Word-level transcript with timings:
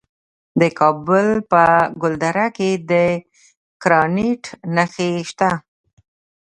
د 0.59 0.61
کابل 0.79 1.27
په 1.51 1.63
ګلدره 2.01 2.47
کې 2.57 2.71
د 2.89 2.91
ګرانیټ 3.83 4.43
نښې 4.75 5.09
شته. 5.29 5.51